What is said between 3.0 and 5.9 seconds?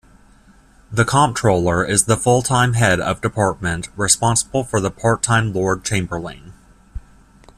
department, responsible to the part-time Lord